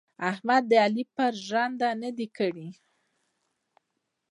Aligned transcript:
احمد 0.31 0.63
د 0.71 0.73
علي 0.85 1.03
پر 1.15 1.33
ژنده 1.47 1.89
نه 2.03 2.09
دي 2.17 2.27
کړي. 2.37 2.67